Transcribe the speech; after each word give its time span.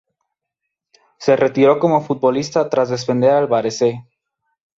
Se 1.19 1.35
retiró 1.35 1.77
como 1.77 2.01
futbolista 2.01 2.67
tras 2.71 2.89
defender 2.89 3.33
al 3.35 3.45
Varese. 3.45 4.07